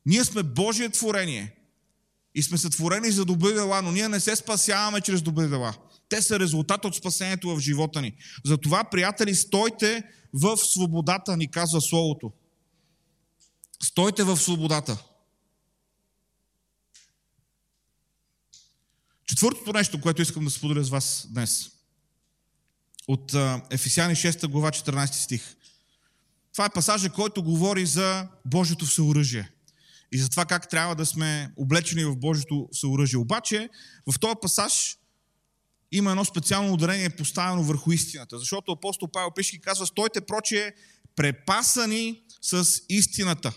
[0.05, 1.55] Ние сме Божие творение
[2.35, 5.75] и сме сътворени за добри дела, но ние не се спасяваме чрез добри дела.
[6.09, 8.13] Те са резултат от спасението в живота ни.
[8.45, 12.31] Затова, приятели, стойте в свободата, ни казва Словото.
[13.83, 15.03] Стойте в свободата.
[19.33, 21.69] Четвъртото нещо, което искам да споделя с вас днес.
[23.07, 23.35] От
[23.71, 25.55] Ефесяни 6 глава 14 стих.
[26.51, 29.51] Това е пасажа, който говори за Божието всеоръжие
[30.11, 33.19] и за това как трябва да сме облечени в Божието всеоръжие.
[33.19, 33.69] Обаче,
[34.11, 34.97] в този пасаж
[35.91, 40.73] има едно специално ударение поставено върху истината, защото апостол Павел Пишки казва, стойте прочие
[41.15, 43.53] препасани с истината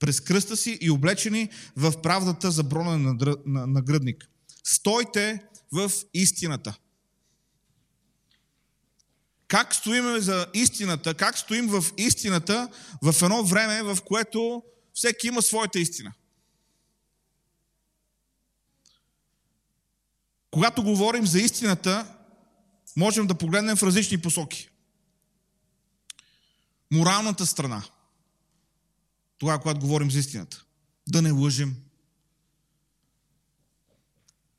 [0.00, 4.30] през кръста си и облечени в правдата за бронен нагръдник.
[4.64, 6.78] Стойте в истината.
[9.48, 12.68] Как стоим за истината, как стоим в истината
[13.02, 14.62] в едно време, в което
[14.94, 16.12] всеки има своята истина.
[20.50, 22.14] Когато говорим за истината,
[22.96, 24.70] можем да погледнем в различни посоки.
[26.90, 27.82] Моралната страна.
[29.40, 30.64] Тогава, когато говорим за истината.
[31.08, 31.76] Да не лъжим.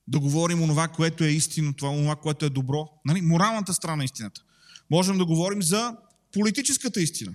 [0.07, 2.89] Да говорим онова, което е истинно, това, онова, което е добро.
[3.05, 3.21] Нали?
[3.21, 4.41] Моралната страна на истината.
[4.89, 5.97] Можем да говорим за
[6.33, 7.33] политическата истина.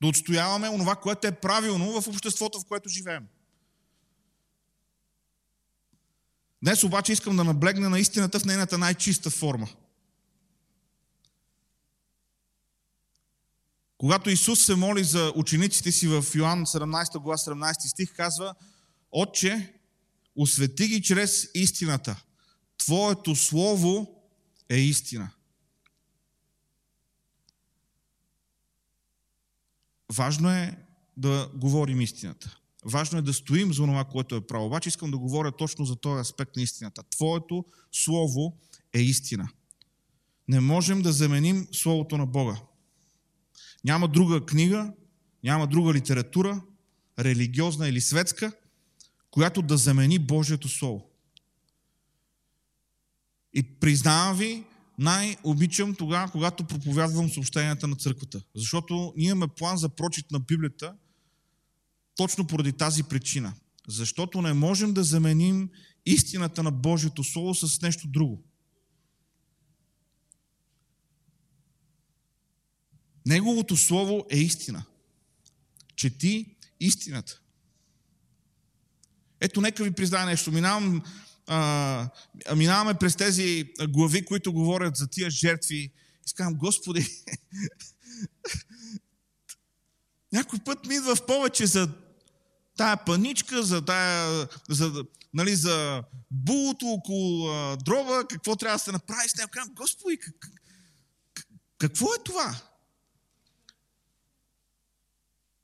[0.00, 3.26] Да отстояваме онова, което е правилно в обществото, в което живеем.
[6.62, 9.68] Днес обаче искам да наблегна на истината в нейната най-чиста форма.
[14.00, 18.54] Когато Исус се моли за учениците си в Йоанн 17 глава 17 стих, казва
[19.12, 19.74] Отче,
[20.36, 22.22] освети ги чрез истината.
[22.78, 24.22] Твоето слово
[24.68, 25.30] е истина.
[30.12, 30.78] Важно е
[31.16, 32.58] да говорим истината.
[32.84, 34.66] Важно е да стоим за това, което е право.
[34.66, 37.02] Обаче искам да говоря точно за този аспект на истината.
[37.02, 38.56] Твоето слово
[38.92, 39.48] е истина.
[40.48, 42.60] Не можем да заменим Словото на Бога.
[43.84, 44.92] Няма друга книга,
[45.44, 46.62] няма друга литература,
[47.18, 48.52] религиозна или светска,
[49.30, 51.06] която да замени Божието Слово.
[53.54, 54.64] И признавам ви,
[54.98, 58.42] най-обичам тогава, когато проповядвам съобщенията на църквата.
[58.54, 60.94] Защото ние имаме план за прочит на Библията
[62.16, 63.54] точно поради тази причина.
[63.88, 65.70] Защото не можем да заменим
[66.06, 68.44] истината на Божието Слово с нещо друго.
[73.30, 74.84] Неговото Слово е истина.
[75.96, 77.40] Чети истината.
[79.40, 80.52] Ето, нека ви призная нещо.
[80.52, 81.02] Минавам
[81.46, 82.10] а,
[82.56, 85.76] минаваме през тези глави, които говорят за тия жертви.
[85.76, 87.06] И казвам, Господи,
[90.32, 91.88] някой път ми идва в повече за
[92.76, 98.92] тая паничка, за, тая, за, нали, за булото около а, дрова, какво трябва да се
[98.92, 99.50] направи с него.
[99.52, 100.50] Казвам, Господи, как,
[101.78, 102.69] какво е това?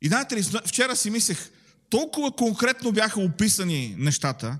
[0.03, 1.51] И знаете ли, вчера си мислех,
[1.91, 4.59] толкова конкретно бяха описани нещата,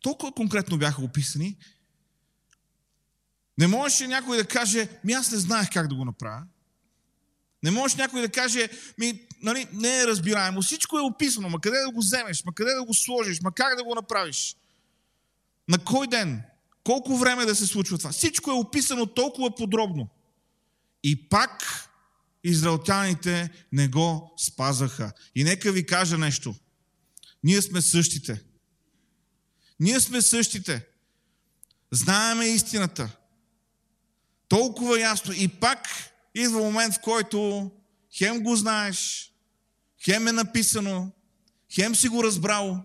[0.00, 1.56] толкова конкретно бяха описани,
[3.58, 6.42] не можеше някой да каже, ми аз не знаех как да го направя.
[7.62, 10.62] Не може някой да каже, ми, нали, не е разбираемо.
[10.62, 13.76] Всичко е описано, ма къде да го вземеш, ма къде да го сложиш, ма как
[13.76, 14.56] да го направиш.
[15.68, 16.42] На кой ден?
[16.84, 18.12] Колко време да се случва това?
[18.12, 20.08] Всичко е описано толкова подробно.
[21.02, 21.64] И пак
[22.44, 25.12] израелтяните не го спазваха.
[25.34, 26.54] И нека ви кажа нещо.
[27.44, 28.42] Ние сме същите.
[29.80, 30.86] Ние сме същите.
[31.90, 33.16] Знаеме истината.
[34.48, 35.32] Толкова ясно.
[35.32, 35.88] И пак
[36.34, 37.70] идва момент, в който
[38.16, 39.30] хем го знаеш,
[40.04, 41.12] хем е написано,
[41.74, 42.84] хем си го разбрал.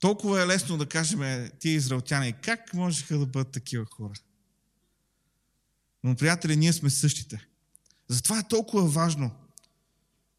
[0.00, 4.12] Толкова е лесно да кажем тия израелтяни, как можеха да бъдат такива хора?
[6.08, 7.46] Но, приятели, ние сме същите.
[8.08, 9.30] Затова е толкова важно,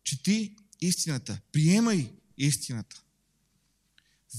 [0.03, 3.03] че ти истината, приемай истината.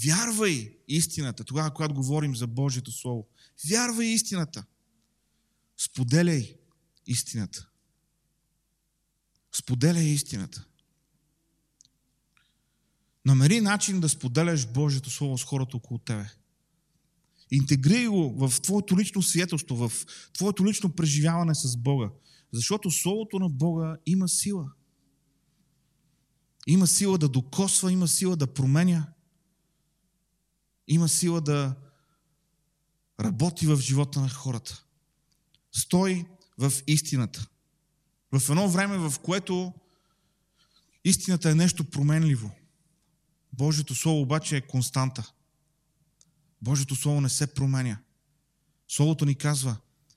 [0.04, 3.28] Вярвай истината, тогава, когато говорим за Божието Слово.
[3.68, 4.64] Вярвай истината.
[5.76, 6.56] Споделяй
[7.06, 7.68] истината.
[9.52, 10.64] Споделяй истината.
[13.24, 16.30] Намери начин да споделяш Божието Слово с хората около тебе.
[17.50, 22.10] Интегрирай го в твоето лично свидетелство, в твоето лично преживяване с Бога.
[22.52, 24.72] Защото Словото на Бога има сила.
[26.66, 29.06] Има сила да докосва, има сила да променя
[30.90, 31.74] има сила да
[33.20, 34.84] работи в живота на хората.
[35.72, 36.26] Стой
[36.58, 37.46] в истината.
[38.32, 39.72] В едно време, в което
[41.04, 42.50] истината е нещо променливо.
[43.52, 45.32] Божието Слово обаче е константа.
[46.62, 47.98] Божието Слово не се променя.
[48.88, 49.76] Словото ни казва,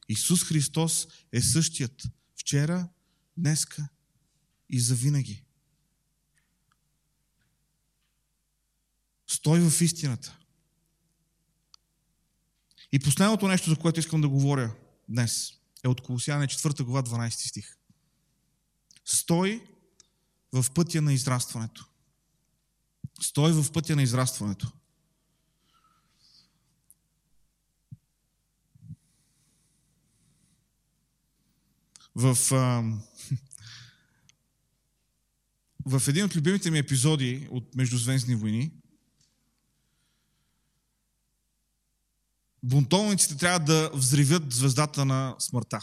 [0.10, 2.04] Исус Христос е същият
[2.36, 2.90] вчера,
[3.38, 3.88] днеска
[4.70, 5.44] и завинаги.
[9.28, 10.38] Стой в истината.
[12.92, 14.76] И последното нещо, за което искам да говоря
[15.10, 15.54] днес,
[15.84, 17.78] е от Колосяне 4 глава 12 стих.
[19.06, 19.68] Стой
[20.52, 21.90] в пътя на израстването.
[23.22, 24.72] Стой в пътя на израстването.
[32.16, 32.84] В, а,
[35.86, 38.72] в един от любимите ми епизоди от Междузвездни войни,
[42.64, 45.80] бунтовниците трябва да взривят звездата на смъртта.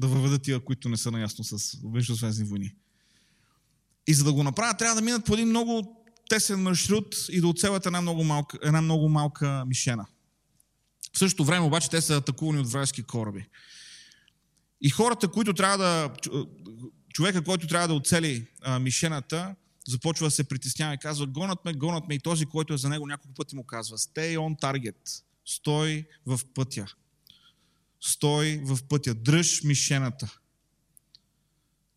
[0.00, 2.74] Да въведат тия, които не са наясно с Междузвездни войни.
[4.06, 7.48] И за да го направят, трябва да минат по един много тесен маршрут и да
[7.48, 10.06] оцелят една много малка, една много малка мишена.
[11.12, 13.46] В същото време обаче те са атакувани от вражески кораби.
[14.80, 16.14] И хората, които трябва да...
[17.12, 19.54] Човека, който трябва да оцели а, мишената,
[19.88, 22.14] започва да се притеснява и казва, гонат ме, гонат ме.
[22.14, 26.40] И този, който е за него няколко пъти му казва, stay on target, стой в
[26.54, 26.86] пътя.
[28.00, 30.38] Стой в пътя, дръж мишената.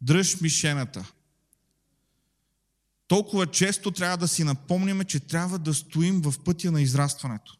[0.02, 1.12] Дръж мишената.
[3.08, 7.58] Толкова често трябва да си напомняме, че трябва да стоим в пътя на израстването.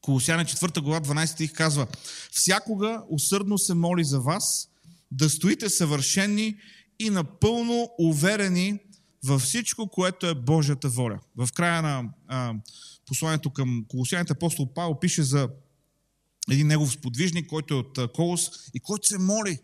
[0.00, 1.86] Колосяне 4 глава 12 стих казва
[2.30, 4.68] Всякога усърдно се моли за вас
[5.10, 6.56] да стоите съвършени
[6.98, 8.78] и напълно уверени
[9.24, 11.20] във всичко, което е Божията воля.
[11.36, 12.54] В края на а,
[13.06, 15.48] посланието към Колосяните апостол Павел пише за
[16.50, 19.58] един негов сподвижник, който е от Колос и който се моли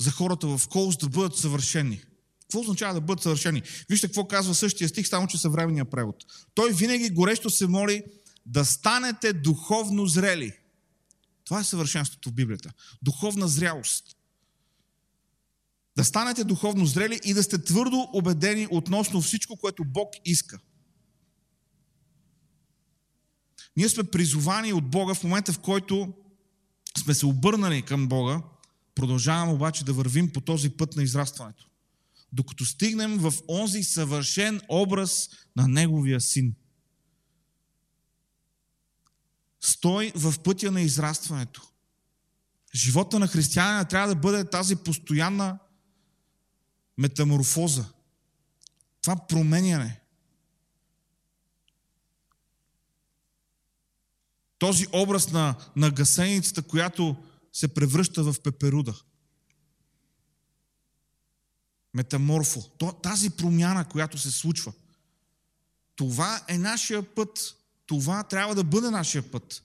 [0.00, 2.00] за хората в Колос да бъдат съвършени.
[2.40, 3.62] Какво означава да бъдат съвършени?
[3.88, 6.16] Вижте какво казва същия стих, само че съвременния превод.
[6.54, 8.02] Той винаги горещо се моли
[8.46, 10.52] да станете духовно зрели.
[11.44, 12.72] Това е съвършенството в Библията.
[13.02, 14.16] Духовна зрялост.
[15.96, 20.58] Да станете духовно зрели и да сте твърдо убедени относно всичко, което Бог иска.
[23.76, 26.12] Ние сме призовани от Бога в момента, в който
[26.98, 28.42] сме се обърнали към Бога,
[28.94, 31.68] продължаваме обаче да вървим по този път на израстването.
[32.32, 36.54] Докато стигнем в онзи съвършен образ на Неговия Син.
[39.62, 41.68] Стой в пътя на израстването.
[42.74, 45.58] Живота на християнина трябва да бъде тази постоянна
[46.98, 47.84] метаморфоза.
[49.00, 50.00] Това променяне.
[54.58, 57.16] Този образ на, на гасеницата, която
[57.52, 58.94] се превръща в пеперуда.
[61.94, 62.60] Метаморфо.
[63.02, 64.72] Тази промяна, която се случва.
[65.96, 67.56] Това е нашия път.
[67.92, 69.62] Това трябва да бъде нашия път.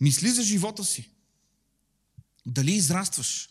[0.00, 1.10] Мисли за живота си.
[2.46, 3.48] Дали израстваш?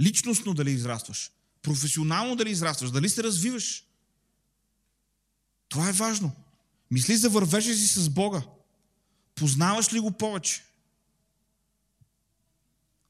[0.00, 1.30] Личностно дали израстваш?
[1.62, 2.90] Професионално дали израстваш?
[2.90, 3.84] Дали се развиваш?
[5.68, 6.32] Това е важно.
[6.90, 8.42] Мисли за вървежа си с Бога.
[9.34, 10.64] Познаваш ли го повече?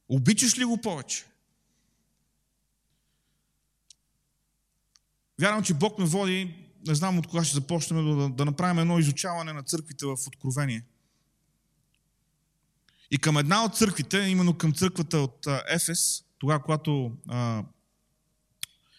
[0.09, 1.25] Обичаш ли го повече?
[5.39, 8.99] Вярвам, че Бог ме води не знам от кога ще започнем да, да направим едно
[8.99, 10.85] изучаване на църквите в Откровение.
[13.11, 17.63] И към една от църквите, именно към църквата от Ефес, тогава, когато а,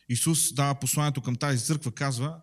[0.09, 2.41] Исус дава посланието към тази църква, казва,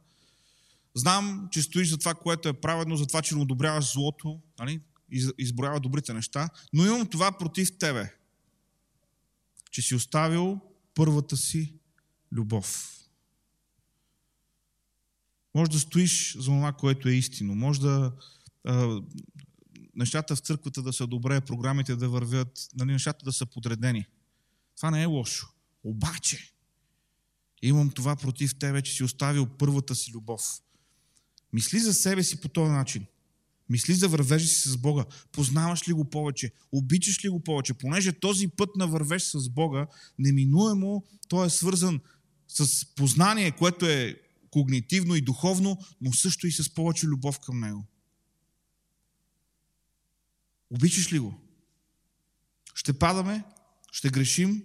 [0.95, 4.81] знам, че стоиш за това, което е праведно, за това, че не одобряваш злото, нали?
[5.37, 8.13] изброява добрите неща, но имам това против тебе,
[9.71, 10.61] че си оставил
[10.95, 11.73] първата си
[12.31, 12.94] любов.
[15.55, 17.55] Може да стоиш за това, което е истинно.
[17.55, 18.11] Може да
[19.95, 24.05] нещата в църквата да са добре, програмите да вървят, нали, нещата да са подредени.
[24.77, 25.47] Това не е лошо.
[25.83, 26.51] Обаче,
[27.61, 30.41] имам това против тебе, че си оставил първата си любов.
[31.53, 33.05] Мисли за себе си по този начин.
[33.69, 35.05] Мисли за вървежа си с Бога.
[35.31, 36.51] Познаваш ли го повече?
[36.71, 37.73] Обичаш ли го повече?
[37.73, 39.87] Понеже този път на вървеж с Бога,
[40.19, 41.99] неминуемо той е свързан
[42.47, 44.24] с познание, което е
[44.55, 47.85] когнитивно и духовно, но също и с повече любов към Него.
[50.69, 51.41] Обичаш ли го?
[52.75, 53.43] Ще падаме,
[53.91, 54.63] ще грешим.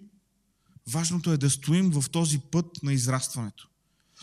[0.88, 3.70] Важното е да стоим в този път на израстването.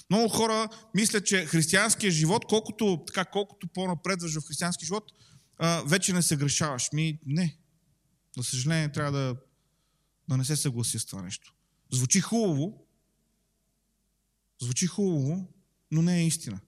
[0.10, 5.12] Много хора мислят, че християнският живот, колкото, така, колкото по-напредваш в християнски живот,
[5.86, 6.92] вече не се грешаваш.
[6.94, 7.58] Ми, не.
[8.38, 9.36] За съжаление, трябва да,
[10.30, 11.54] да не се съгласи с това нещо.
[11.92, 12.86] Звучи хубаво,
[14.62, 15.54] звучи хубаво,
[15.92, 16.60] но не е истина.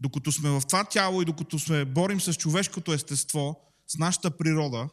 [0.00, 4.88] Докато сме в това тяло и докато сме борим с човешкото естество, с нашата природа,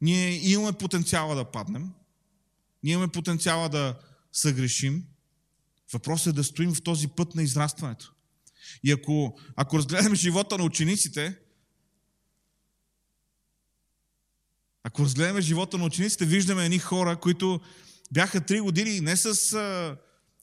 [0.00, 1.90] ние имаме потенциала да паднем,
[2.82, 3.98] ние имаме потенциала да
[4.32, 5.04] съгрешим.
[5.92, 8.14] Въпросът е да стоим в този път на израстването.
[8.84, 11.38] И ако, ако разгледаме живота на учениците,
[14.82, 17.60] ако разгледаме живота на учениците, виждаме едни хора, които
[18.12, 19.56] бяха три години не с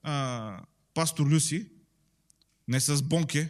[0.04, 0.62] а,
[0.94, 1.70] пастор Люси,
[2.68, 3.50] не с Бонке,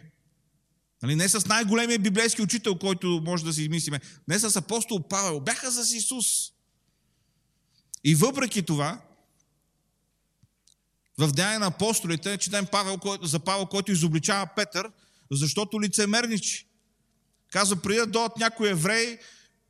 [1.02, 5.40] нали, не с най-големия библейски учител, който може да си измислиме, не с апостол Павел,
[5.40, 6.26] бяха с Исус.
[8.04, 9.00] И въпреки това,
[11.18, 14.90] в Деяния на апостолите четем Павел, за Павел, който изобличава Петър,
[15.30, 16.66] защото лицемерничи.
[17.50, 19.18] Казва, преди да дойдат някои евреи,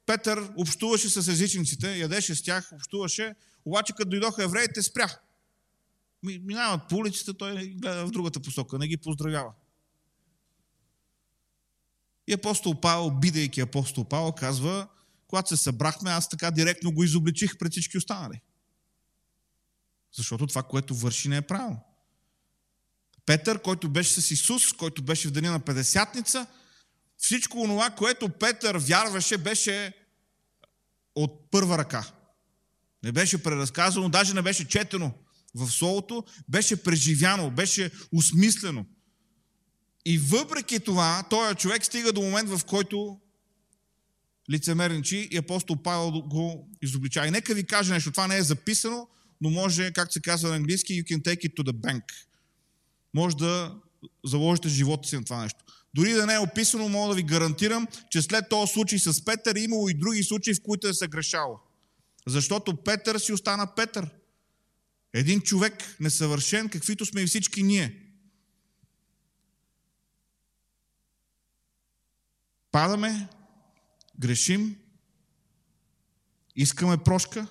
[0.07, 5.19] Петър общуваше с езичниците, ядеше с тях, общуваше, обаче като дойдоха евреите, спря.
[6.23, 9.53] Минават по улицата, той гледа в другата посока, не ги поздравява.
[12.27, 14.89] И апостол Павел, бидейки апостол Павел, казва,
[15.27, 18.41] когато се събрахме, аз така директно го изобличих пред всички останали.
[20.17, 21.81] Защото това, което върши, не е правилно.
[23.27, 26.47] Петър, който беше с Исус, който беше в деня на Педесятница,
[27.17, 29.93] всичко това, което Петър вярваше, беше
[31.15, 32.13] от първа ръка.
[33.03, 35.13] Не беше преразказано, даже не беше четено
[35.55, 38.87] в Словото, беше преживяно, беше осмислено.
[40.05, 43.21] И въпреки това, този човек стига до момент, в който
[44.51, 47.27] лицемерничи и апостол Павел го изоблича.
[47.27, 49.09] И нека ви кажа нещо, това не е записано,
[49.41, 52.03] но може, както се казва на английски, you can take it to the bank.
[53.15, 53.75] Може да
[54.25, 55.65] заложите живота си на това нещо.
[55.95, 59.57] Дори да не е описано, мога да ви гарантирам, че след този случай с Петър
[59.57, 61.59] е имало и други случаи, в които е се грешало.
[62.27, 64.11] Защото Петър си остана Петър.
[65.13, 68.07] Един човек несъвършен, каквито сме и всички ние.
[72.71, 73.29] Падаме,
[74.19, 74.77] грешим,
[76.57, 77.47] искаме прошка,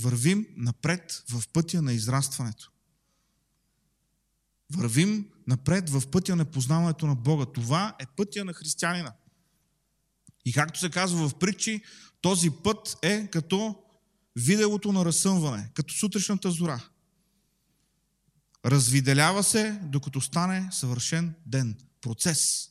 [0.00, 2.72] вървим напред в пътя на израстването.
[4.70, 7.46] Вървим напред в пътя на познаването на Бога.
[7.46, 9.12] Това е пътя на християнина.
[10.44, 11.82] И както се казва в притчи,
[12.20, 13.81] този път е като
[14.36, 16.88] виделото на разсъмване, като сутрешната зора.
[18.66, 21.78] Развиделява се, докато стане съвършен ден.
[22.00, 22.70] Процес.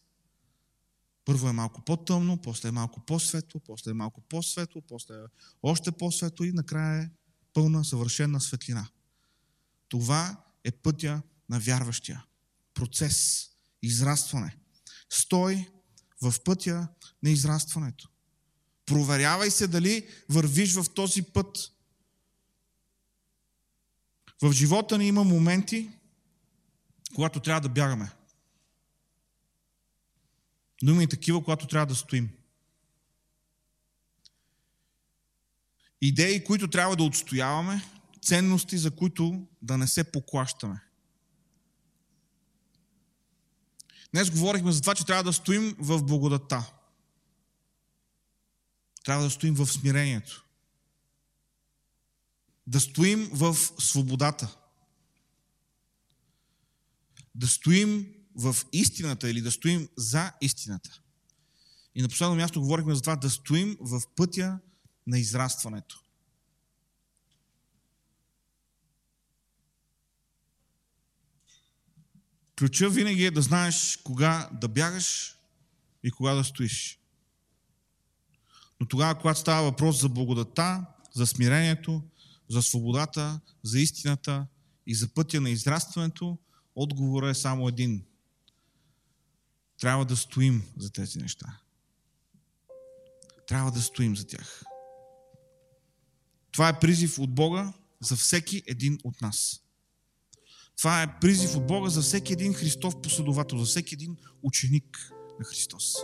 [1.26, 5.26] Първо е малко по-тъмно, после е малко по-светло, после е малко по-светло, после е
[5.64, 7.10] още по-светло и накрая е
[7.54, 8.90] пълна, съвършена светлина.
[9.90, 12.26] Това е пътя на вярващия.
[12.74, 13.50] Процес,
[13.82, 14.58] израстване.
[15.10, 15.70] Стой
[16.22, 16.88] в пътя
[17.24, 18.10] на израстването.
[18.92, 21.72] Проверявай се дали вървиш в този път.
[24.42, 25.90] В живота ни има моменти,
[27.16, 28.12] когато трябва да бягаме.
[30.82, 32.30] Но има и такива, когато трябва да стоим.
[36.02, 37.86] Идеи, които трябва да отстояваме,
[38.22, 40.82] ценности, за които да не се поклащаме.
[44.14, 46.81] Днес говорихме за това, че трябва да стоим в благодата.
[49.04, 50.46] Трябва да стоим в смирението.
[52.68, 54.58] Да стоим в свободата.
[57.36, 61.02] Да стоим в истината или да стоим за истината.
[61.96, 64.60] И на последно място говорихме за това да стоим в пътя
[65.08, 66.04] на израстването.
[72.56, 75.36] Ключа винаги е да знаеш кога да бягаш
[76.04, 77.01] и кога да стоиш.
[78.82, 82.04] Но тогава, когато става въпрос за благодата, за смирението,
[82.50, 84.48] за свободата, за истината
[84.88, 86.38] и за пътя на израстването,
[86.76, 88.04] отговорът е само един.
[89.80, 91.60] Трябва да стоим за тези неща.
[93.48, 94.64] Трябва да стоим за тях.
[96.52, 99.62] Това е призив от Бога за всеки един от нас.
[100.78, 105.46] Това е призив от Бога за всеки един Христов последовател, за всеки един ученик на
[105.46, 105.96] Христос.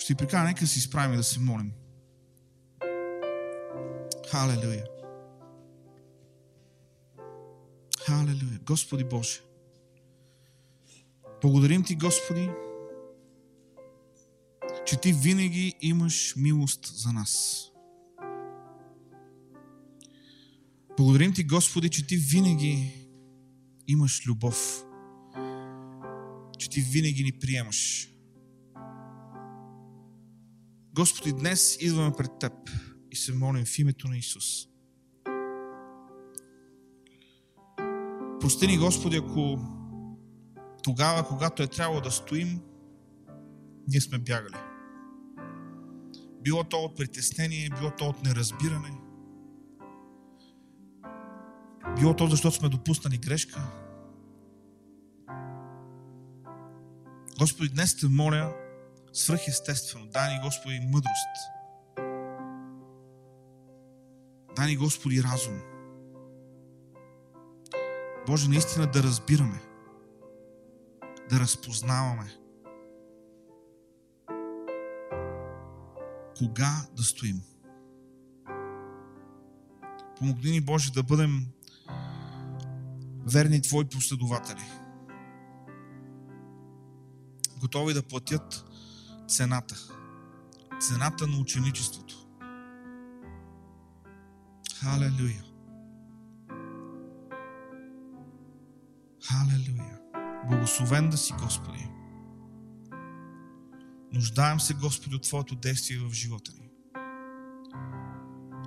[0.00, 1.72] Ще ви прикана, нека си изправим и да се молим.
[4.30, 4.84] Халелуя.
[8.06, 8.60] Халелуя.
[8.66, 9.40] Господи Боже.
[11.42, 12.50] Благодарим Ти, Господи,
[14.86, 17.64] че Ти винаги имаш милост за нас.
[20.96, 23.06] Благодарим Ти, Господи, че Ти винаги
[23.86, 24.84] имаш любов.
[26.58, 28.09] Че Ти винаги ни приемаш.
[30.94, 32.52] Господи, днес идваме пред Теб
[33.10, 34.66] и се молим в името на Исус.
[38.40, 39.58] Прости ни, Господи, ако
[40.82, 42.60] тогава, когато е трябвало да стоим,
[43.88, 44.56] ние сме бягали.
[46.42, 48.90] Било то от притеснение, било то от неразбиране–
[51.98, 53.60] Било то, защото сме допуснали грешка.
[57.38, 58.54] Господи, днес те моля
[59.12, 60.06] свръхестествено.
[60.06, 61.36] Дай ни, Господи, мъдрост.
[64.56, 65.60] Дай ни, Господи, разум.
[68.26, 69.60] Боже, наистина да разбираме,
[71.30, 72.36] да разпознаваме
[76.38, 77.42] кога да стоим.
[80.18, 81.46] Помогни ни, Боже, да бъдем
[83.26, 84.64] верни Твои последователи.
[87.60, 88.69] Готови да платят
[89.30, 89.74] цената.
[90.80, 92.26] Цената на ученичеството.
[94.76, 95.44] Халелуя.
[99.22, 99.98] Халелуя.
[100.48, 101.88] Благословен да си, Господи.
[104.12, 106.70] Нуждаем се, Господи, от Твоето действие в живота ни.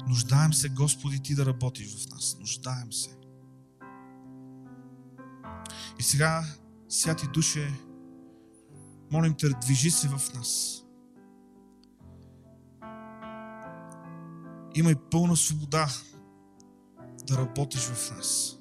[0.07, 2.37] Нуждаем се, Господи, Ти да работиш в нас.
[2.39, 3.17] Нуждаем се.
[5.99, 6.43] И сега,
[6.89, 7.73] Святи Душе,
[9.13, 10.83] молим Те, движи се в нас.
[14.75, 15.87] Имай пълна свобода
[17.27, 18.59] да работиш в нас.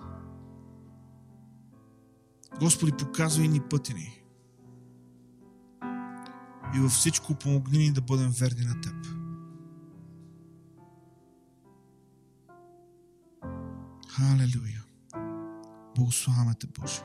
[2.61, 4.23] Господи, показвай ни пътя ни.
[6.75, 8.95] И във всичко помогни ни да бъдем верни на Теб.
[14.09, 14.85] Халелуя!
[15.97, 17.03] Благославяме Те, Боже!